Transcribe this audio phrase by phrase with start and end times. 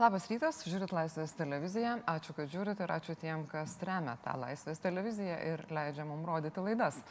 [0.00, 1.98] Labas rytas, žiūrit Laisvės televiziją.
[2.08, 6.62] Ačiū, kad žiūrit ir ačiū tiem, kas remia tą Laisvės televiziją ir leidžia mums rodyti
[6.64, 7.02] laidas.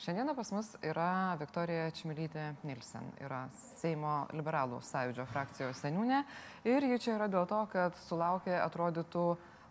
[0.00, 3.42] Šiandieną pas mus yra Viktorija Čmilytė Nilsen, yra
[3.82, 6.22] Seimo liberalų sąjūdžio frakcijos seniūnė
[6.72, 9.26] ir ji čia yra dėl to, kad sulaukė atrodytų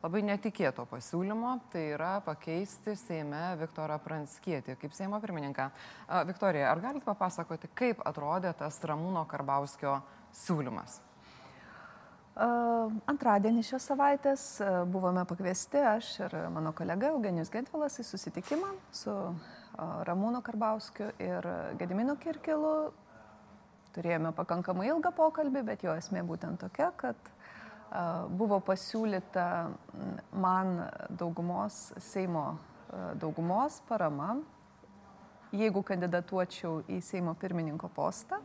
[0.05, 5.71] labai netikėto pasiūlymo, tai yra pakeisti Seime Viktorą Pranskietį kaip Seimo pirmininką.
[6.29, 9.97] Viktorija, ar galite papasakoti, kaip atrodė tas Ramūno Karbauskio
[10.45, 11.06] siūlymas?
[12.37, 14.41] Antradienį šios savaitės
[14.93, 19.13] buvome pakviesti aš ir mano kolega Eugenijus Gentvilas į susitikimą su
[20.05, 21.47] Ramūno Karbauskiu ir
[21.79, 22.91] Gedimino Kirkilu.
[23.95, 27.31] Turėjome pakankamai ilgą pokalbį, bet jo esmė būtent tokia, kad
[28.37, 29.47] buvo pasiūlyta
[30.37, 30.75] man
[31.09, 32.51] daugumos, Seimo
[33.17, 34.35] daugumos parama,
[35.57, 38.43] jeigu kandidatuočiau į Seimo pirmininko postą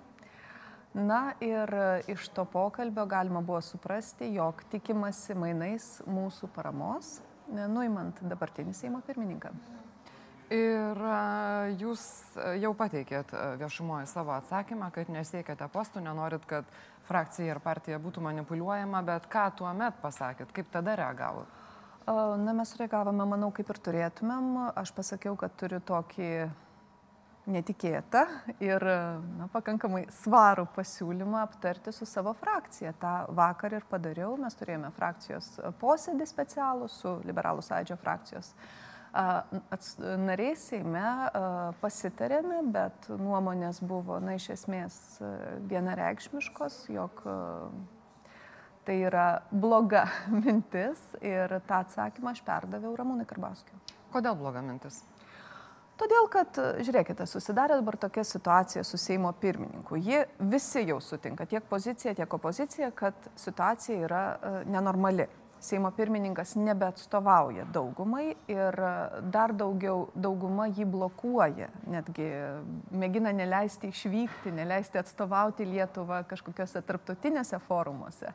[0.94, 1.70] Na ir
[2.12, 9.54] iš to pokalbio galima buvo suprasti, jog tikimasi mainais mūsų paramos, nuimant dabartinį Seimo pirmininką.
[10.52, 10.98] Ir
[11.80, 12.02] jūs
[12.60, 13.32] jau pateikėt
[13.62, 16.68] viešumoje savo atsakymą, kad nesiekėte postų, nenorit, kad
[17.08, 21.48] frakcija ir partija būtų manipuliuojama, bet ką tuo met pasakėt, kaip tada reagavot?
[22.04, 24.74] Na, mes reagavome, manau, kaip ir turėtumėm.
[24.76, 26.28] Aš pasakiau, kad turiu tokį
[27.50, 28.22] netikėtą
[28.62, 28.84] ir
[29.38, 32.94] na, pakankamai svarų pasiūlymą aptarti su savo frakcija.
[33.02, 38.54] Ta vakar ir padariau, mes turėjome frakcijos posėdį specialų su liberalų sąjūdžio frakcijos
[39.12, 41.04] nariai Seime
[41.82, 44.96] pasitarėme, bet nuomonės buvo, na, iš esmės
[45.68, 47.22] vienareikšmiškos, jog
[48.86, 50.06] tai yra bloga
[50.42, 53.76] mintis ir tą atsakymą aš perdaviau Ramūnai Karbauskiu.
[54.12, 55.02] Kodėl bloga mintis?
[56.00, 59.98] Todėl, kad, žiūrėkite, susidarė dabar tokia situacija su Seimo pirmininku.
[60.00, 65.28] Jie visi jau sutinka, tiek pozicija, tiek opozicija, kad situacija yra uh, nenormali.
[65.62, 68.78] Seimo pirmininkas nebeatstovauja daugumai ir
[69.30, 72.26] dar daugiau dauguma jį blokuoja, netgi
[72.90, 78.34] mėgina neleisti išvykti, neleisti atstovauti Lietuvą kažkokiuose tarptautinėse forumuose.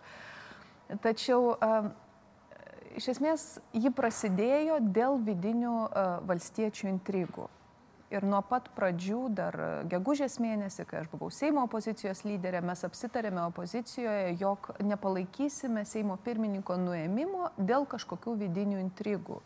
[1.03, 1.91] Tačiau uh,
[2.97, 3.46] iš esmės
[3.78, 7.47] ji prasidėjo dėl vidinių uh, valstiečių intrigų.
[8.08, 9.56] Ir nuo pat pradžių, dar
[9.91, 16.78] gegužės mėnesį, kai aš buvau Seimo opozicijos lyderė, mes apsitarėme opozicijoje, jog nepalaikysime Seimo pirmininko
[16.80, 19.41] nuėmimo dėl kažkokių vidinių intrigų,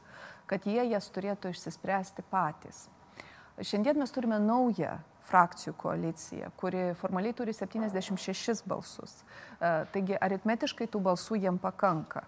[0.46, 2.84] kad jie jas turėtų išsispręsti patys.
[3.58, 5.00] Šiandien mes turime naują
[5.32, 9.24] frakcijų koaliciją, kuri formaliai turi 76 balsus.
[9.60, 12.28] Taigi aritmetiškai tų balsų jiem pakanka.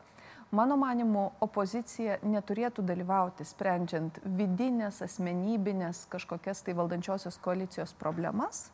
[0.54, 8.68] Mano manimu, opozicija neturėtų dalyvauti sprendžiant vidinės, asmenybinės kažkokias tai valdančiosios koalicijos problemas.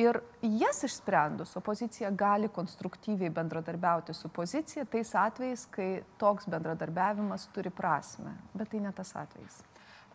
[0.00, 5.88] Ir jas išsprendus, opozicija gali konstruktyviai bendradarbiauti su pozicija tais atvejais, kai
[6.18, 8.32] toks bendradarbiavimas turi prasme.
[8.56, 9.60] Bet tai ne tas atvejis.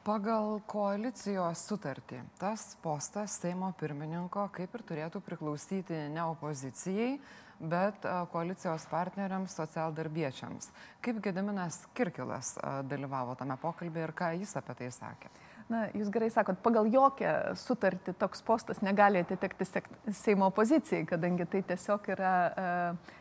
[0.03, 7.19] Pagal koalicijos sutartį, tas postas Seimo pirmininko kaip ir turėtų priklausyti ne opozicijai,
[7.59, 10.71] bet koalicijos partneriams, socialdarbiečiams.
[11.03, 12.55] Kaip Gediminas Kirkilas
[12.87, 15.31] dalyvavo tame pokalbėje ir ką jis apie tai sakė?
[15.69, 19.67] Na, jūs gerai sakot, pagal jokią sutartį toks postas negali atitekti
[20.17, 22.31] Seimo opozicijai, kadangi tai tiesiog yra,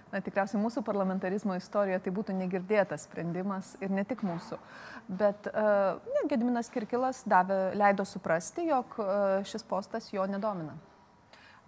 [0.08, 4.56] na, tikriausiai mūsų parlamentarizmo istorijoje tai būtų negirdėtas sprendimas ir ne tik mūsų.
[5.20, 8.96] Bet ne, Gediminas Kirkilas davė, leido suprasti, jog
[9.44, 10.78] šis postas jo nedomina.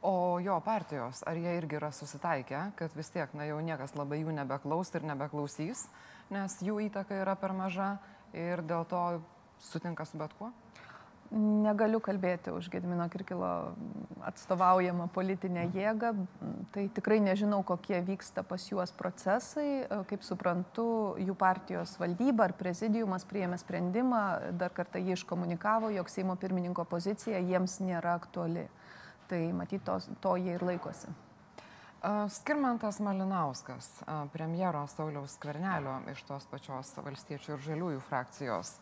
[0.02, 4.22] O jo partijos, ar jie irgi yra susitaikę, kad vis tiek, na jau niekas labai
[4.22, 5.84] jų nebeklaus ir nebeklausys,
[6.32, 7.98] nes jų įtaka yra per maža
[8.32, 9.02] ir dėl to
[9.60, 10.48] sutinka su bet kuo?
[11.30, 13.76] Negaliu kalbėti už Gedimino Kirkilo
[14.26, 16.10] atstovaujamą politinę jėgą.
[16.74, 19.84] Tai tikrai nežinau, kokie vyksta pas juos procesai.
[20.10, 20.88] Kaip suprantu,
[21.22, 24.24] jų partijos valdyba ar prezidiumas priėmė sprendimą,
[24.58, 28.66] dar kartą jį iškomunikavo, jog Seimo pirmininko pozicija jiems nėra aktuali.
[29.30, 31.10] Tai matyt, to, to jie ir laikosi.
[32.32, 33.90] Skirmantas Malinauskas,
[34.32, 38.72] premjero Sauliaus Skvernelio iš tos pačios valstiečių ir žaliųjų frakcijos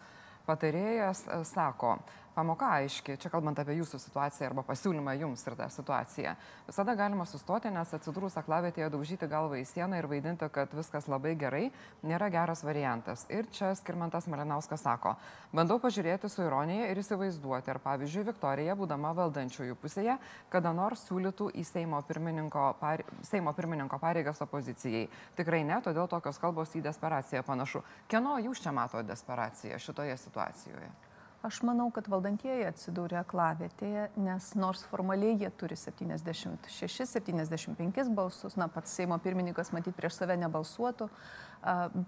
[0.47, 1.99] patarėjas, sako,
[2.38, 6.35] pamoka aiški, čia kalbant apie jūsų situaciją arba pasiūlymą jums ir tą situaciją.
[6.69, 11.35] Visada galima sustoti, nes atsidūrus aklavietėje daužyti galvą į sieną ir vaidinti, kad viskas labai
[11.40, 11.64] gerai,
[12.06, 13.25] nėra geras variantas.
[13.32, 15.17] Ir čia Skirmantas Malinauskas sako,
[15.50, 20.19] bandau pažiūrėti su ironija ir įsivaizduoti, ar pavyzdžiui Viktorija, būdama valdančiųjų pusėje,
[20.52, 23.02] kada nors siūlytų į Seimo pirmininko, par...
[23.26, 25.08] Seimo pirmininko pareigas opozicijai.
[25.38, 27.82] Tikrai ne, todėl tokios kalbos į desperaciją panašu.
[28.08, 31.08] Kieno jūs čia mato desperaciją šitoje situacijoje?
[31.43, 38.90] Aš manau, kad valdantieji atsidūrė aklavietėje, nes nors formaliai jie turi 76-75 balsus, na pats
[38.99, 41.06] Seimo pirmininkas matyt prieš save nebalsuotų,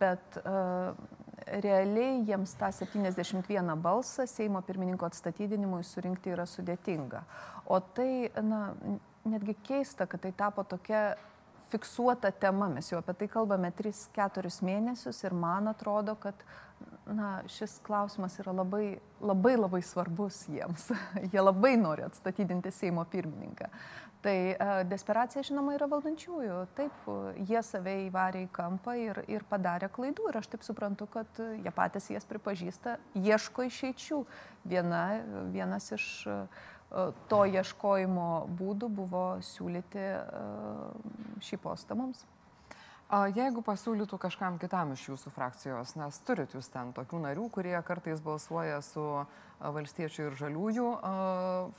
[0.03, 0.35] bet
[1.63, 7.23] realiai jiems tą 71 balsą Seimo pirmininko atstatydinimui surinkti yra sudėtinga.
[7.71, 8.75] O tai, na,
[9.31, 11.15] netgi keista, kad tai tapo tokia
[11.71, 16.45] fiksuota tema, mes jau apie tai kalbame 3-4 mėnesius ir man atrodo, kad
[17.07, 20.91] na, šis klausimas yra labai, labai labai svarbus jiems.
[21.33, 23.71] Jie labai nori atstatydinti Seimo pirmininką.
[24.21, 26.57] Tai uh, desperacija, žinoma, yra valdančiųjų.
[26.77, 27.07] Taip,
[27.49, 30.27] jie save įvarė į kampą ir, ir padarė klaidų.
[30.29, 34.21] Ir aš taip suprantu, kad jie patys jas pripažįsta, ieško išeičių.
[34.69, 35.05] Viena,
[35.55, 36.11] vienas iš
[37.31, 38.29] to ieškojimo
[38.59, 40.91] būdų buvo siūlyti uh,
[41.47, 42.25] šį postą mums.
[43.11, 48.21] Jeigu pasiūlytų kažkam kitam iš jūsų frakcijos, nes turit jūs ten tokių narių, kurie kartais
[48.23, 49.03] balsuoja su
[49.59, 50.85] valstiečių ir žaliųjų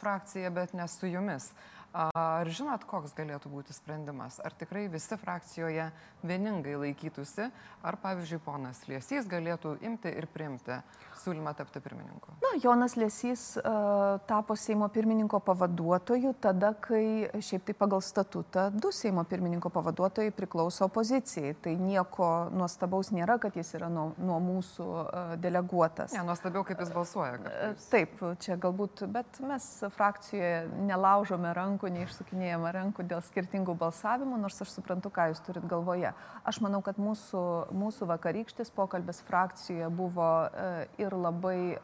[0.01, 1.47] frakcija, bet ne su jumis.
[1.91, 4.39] Ar žinot, koks galėtų būti sprendimas?
[4.39, 5.89] Ar tikrai visi frakcijoje
[6.23, 7.49] vieningai laikytųsi,
[7.83, 10.77] ar pavyzdžiui ponas Liesys galėtų imti ir priimti
[11.21, 12.31] siūlymą tapti pirmininku?
[12.41, 18.93] Na, Jonas Liesys uh, tapo Seimo pirmininko pavaduotoju tada, kai šiaip tai pagal statutą du
[18.95, 21.53] Seimo pirmininko pavaduotojai priklauso opozicijai.
[21.61, 26.15] Tai nieko nuostabaus nėra, kad jis yra nuo, nuo mūsų uh, deleguotas.
[26.15, 27.35] Ne, nuostabiau, kaip jis balsuoja.
[27.41, 34.37] Uh, taip, čia galbūt, bet mes frakcijoje nelaužome rankų rankų, neišsukinėjama rankų dėl skirtingų balsavimų,
[34.37, 36.13] nors aš suprantu, ką jūs turit galvoje.
[36.45, 41.77] Aš manau, kad mūsų, mūsų vakarykštis pokalbis frakcijoje buvo e, ir labai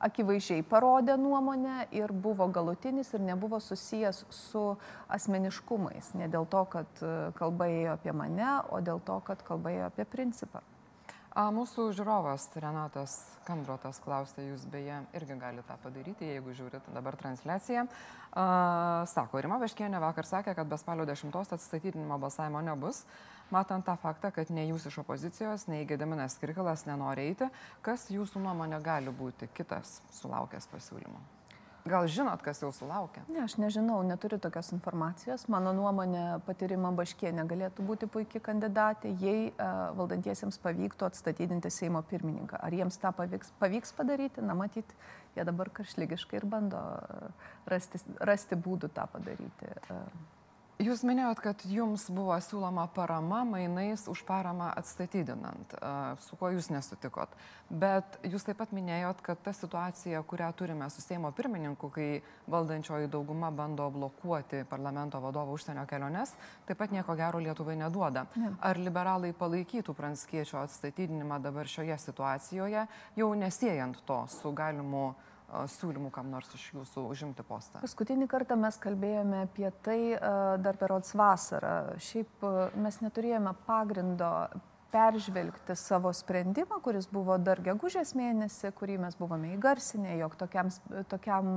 [0.00, 4.76] akivaizdžiai parodė nuomonę ir buvo galutinis ir nebuvo susijęs su
[5.08, 6.14] asmeniškumais.
[6.14, 9.92] Ne dėl to, kad e, kalba ėjo apie mane, o dėl to, kad kalba ėjo
[9.92, 10.62] apie principą.
[11.36, 17.84] Mūsų žiūrovas Renatas Kandrotas klausė, jūs beje irgi galite tą padaryti, jeigu žiūrit dabar transliaciją.
[19.12, 23.04] Sako, Rima Veškienė vakar sakė, kad be spalio 10 atstatydinimo balsavimo nebus.
[23.52, 27.48] Matant tą faktą, kad nei jūs iš opozicijos, nei Gediminas Kirkilas nenori eiti,
[27.80, 31.37] kas jūsų nuomonė gali būti kitas sulaukęs pasiūlymo?
[31.88, 33.22] Gal žinot, kas jau sulaukė?
[33.32, 35.46] Ne, aš nežinau, neturiu tokios informacijos.
[35.52, 42.60] Mano nuomonė, patyrima Baškienė galėtų būti puikiai kandidatė, jei uh, valdantiesiems pavyktų atstatydinti Seimo pirmininką.
[42.60, 44.44] Ar jiems tą pavyks, pavyks padaryti?
[44.44, 44.92] Na, matyt,
[45.36, 46.82] jie dabar karšlygiškai ir bando
[47.70, 49.72] rasti, rasti būdų tą padaryti.
[50.78, 50.86] Uh.
[50.86, 55.72] Jūs minėjot, kad jums buvo siūloma parama mainais už paramą atstatydinant,
[56.22, 57.32] su kuo jūs nesutikot.
[57.68, 63.10] Bet jūs taip pat minėjot, kad ta situacija, kurią turime su Seimo pirmininku, kai valdančioji
[63.10, 66.36] dauguma bando blokuoti parlamento vadovo užsienio keliones,
[66.68, 68.28] taip pat nieko gero Lietuvai neduoda.
[68.38, 68.54] Ne.
[68.62, 72.86] Ar liberalai palaikytų pranskiečio atstatydinimą dabar šioje situacijoje,
[73.18, 75.10] jau nesiejant to su galimu
[75.48, 77.82] siūlymų kam nors iš jūsų užimti postą?
[77.84, 80.00] Paskutinį kartą mes kalbėjome apie tai
[80.64, 81.98] dar perots vasarą.
[82.02, 82.44] Šiaip
[82.76, 84.32] mes neturėjome pagrindo
[84.92, 90.70] peržvelgti savo sprendimą, kuris buvo dar gegužės mėnesį, kurį mes buvome įgarsinę, jog tokiam,
[91.10, 91.50] tokiam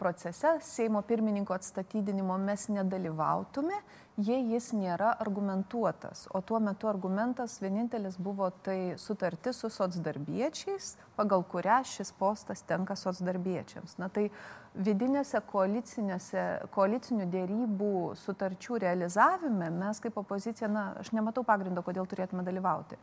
[0.00, 3.76] procese Seimo pirmininko atstatydinimo mes nedalyvautume,
[4.20, 6.26] jei jis nėra argumentuotas.
[6.34, 12.96] O tuo metu argumentas vienintelis buvo tai sutarti su socdarbiečiais, pagal kurią šis postas tenka
[12.98, 13.96] socdarbiečiams.
[14.02, 14.28] Na tai
[14.74, 23.00] vidinėse koalicinių dėrybų sutarčių realizavime mes kaip opozicija, na, aš nematau pagrindo, kodėl turėtume dalyvauti.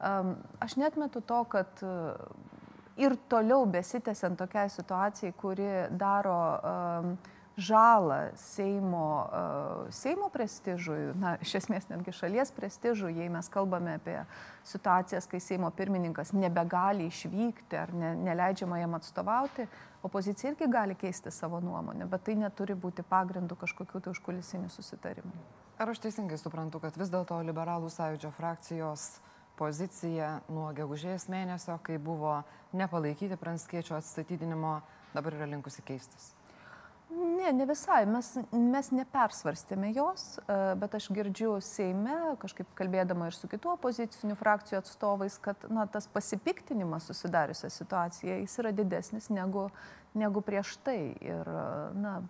[0.00, 2.16] Aš netmetu to, kad uh,
[3.00, 7.12] ir toliau besitęsiant tokiai situacijai, kuri daro um,
[7.60, 14.16] žalą Seimo, uh, Seimo prestižui, na, iš esmės netgi šalies prestižui, jei mes kalbame apie
[14.66, 19.68] situacijas, kai Seimo pirmininkas nebegali išvykti ar ne, neleidžiama jam atstovauti,
[20.02, 25.44] opozicija irgi gali keisti savo nuomonę, bet tai neturi būti pagrindų kažkokių tai užkulisinių susitarimų.
[25.80, 29.06] Ar aš teisingai suprantu, kad vis dėlto liberalų sąjūdžio frakcijos
[29.60, 32.40] pozicija nuo gegužės mėnesio, kai buvo
[32.72, 34.78] nepalaikyti pranskiečio atstatydinimo,
[35.14, 36.34] dabar yra linkusi keistis?
[37.10, 38.04] Ne, ne visai.
[38.06, 44.36] Mes, mes nepersvarstėme jos, e, bet aš girdžiu Seime, kažkaip kalbėdama ir su kitų opozicinių
[44.38, 49.66] frakcijų atstovais, kad na, tas pasipiktinimas susidariusią situaciją jis yra didesnis negu,
[50.14, 51.00] negu prieš tai.
[51.18, 51.50] Ir
[51.98, 52.20] na,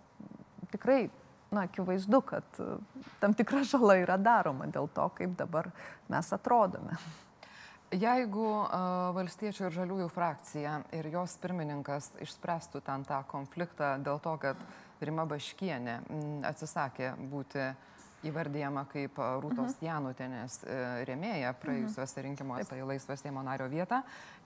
[0.73, 1.03] tikrai
[1.51, 2.61] na, akivaizdu, kad
[3.21, 5.69] tam tikra žala yra daroma dėl to, kaip dabar
[6.09, 6.97] mes atrodome.
[7.91, 14.37] Jeigu uh, valstiečių ir žaliųjų frakcija ir jos pirmininkas išspręstų ten tą konfliktą dėl to,
[14.39, 14.61] kad
[15.01, 15.97] Rima Baškienė
[16.47, 17.65] atsisakė būti
[18.29, 19.85] įvardyjama kaip Rūtos mhm.
[19.85, 20.59] Janutenės
[21.09, 22.25] rėmėja praėjusiuose mhm.
[22.27, 24.03] rinkimuose į laisvą Seimo nario vietą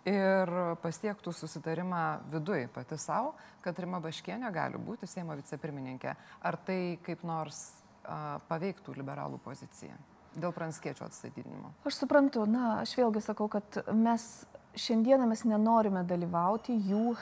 [0.08, 6.16] ir pasiektų susitarimą viduje pati savo, kad Rima Baškienė gali būti Seimo vicepirmininkė.
[6.46, 7.68] Ar tai kaip nors
[8.04, 10.15] a, paveiktų liberalų poziciją?
[10.40, 11.74] Dėl pranskiečio atstatydinimo?
[11.88, 17.16] Aš suprantu, na, aš vėlgi sakau, kad mes šiandieną mes nenorime dalyvauti jų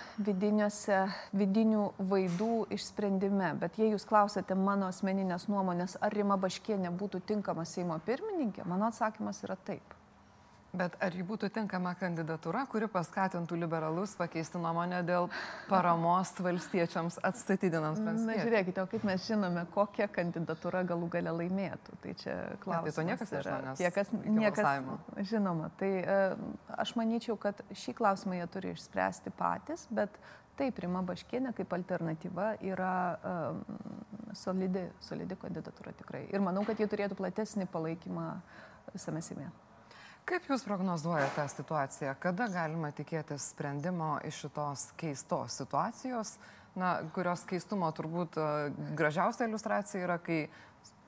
[1.38, 7.65] vidinių vaidų išsprendime, bet jei jūs klausėte mano asmeninės nuomonės, ar Rima Baškienė būtų tinkama
[7.70, 10.02] Seimo pirmininkė, mano atsakymas yra taip.
[10.74, 15.27] Bet ar ji būtų tinkama kandidatūra, kuri paskatintų liberalus pakeisti nuomonę dėl
[15.70, 18.25] paramos valstiečiams atstatydinant Pranckietį?
[18.25, 21.98] Na, žiūrėkite, o kaip mes žinome, kokia kandidatūra galų gale laimėtų.
[22.01, 22.88] Tai čia klausimas.
[22.88, 23.75] Tai to niekas nežino.
[23.77, 25.70] Tie, kas niekas žinoma.
[25.77, 26.42] Tai uh,
[26.82, 30.18] aš manyčiau, kad šį klausimą jie turi išspręsti patys, bet
[30.58, 33.62] taip, Rima Baškienė kaip alternatyva yra um,
[34.42, 36.24] solidi, solidi kandidatūra tikrai.
[36.34, 38.32] Ir manau, kad jie turėtų platesnį palaikymą
[38.96, 39.51] visame Sime.
[40.24, 42.13] Kaip Jūs prognozuojate tą situaciją?
[42.24, 46.38] Kada galima tikėtis sprendimo iš šitos keistos situacijos,
[46.80, 48.46] na, kurios keistumo turbūt e,
[48.96, 50.46] gražiausia iliustracija yra, kai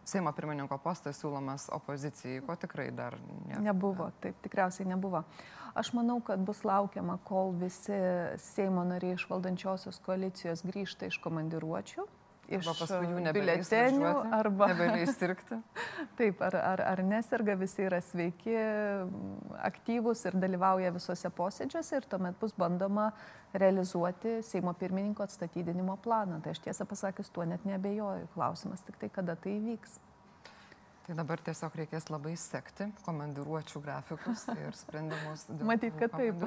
[0.05, 3.15] Seimo pirmininko postas siūlomas opozicijai, ko tikrai dar
[3.47, 3.57] ne...
[3.65, 4.11] nebuvo.
[4.21, 5.23] Taip, tikriausiai nebuvo.
[5.73, 7.97] Aš manau, kad bus laukiama, kol visi
[8.51, 12.05] Seimo nariai iš valdančiosios koalicijos grįžta iš komandiruočių
[12.49, 12.67] iš
[13.35, 15.59] biuletenių arba nebeįsirgti.
[16.19, 18.55] Taip, ar, ar, ar neserga, visi yra sveiki,
[19.65, 23.11] aktyvūs ir dalyvauja visose posėdžiuose ir tuomet bus bandoma
[23.55, 26.41] realizuoti Seimo pirmininko atstatydinimo planą.
[26.43, 28.27] Tai aš tiesą pasakius, tuo net nebejoju.
[28.35, 29.99] Klausimas tik tai, kada tai įvyks.
[31.05, 35.43] Tai dabar tiesiog reikės labai sekti komandiruočių grafikus ir sprendimus.
[35.69, 36.41] Matyt, kad taip.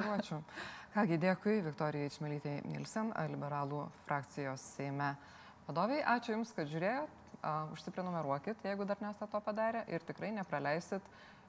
[0.91, 5.13] Kągi, dėkui Viktorijai Čmelytė Nilsen, liberalų frakcijos Seime
[5.69, 7.17] Vadoviai, ačiū Jums, kad žiūrėjot.
[7.75, 11.05] Užsiprenumeruokit, jeigu dar nesate to padarę ir tikrai nepraleisit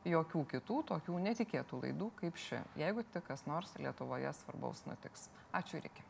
[0.06, 5.26] jokių kitų tokių netikėtų laidų kaip ši, jeigu tik kas nors Lietuvoje svarbaus nutiks.
[5.56, 6.04] Ačiū ir iki.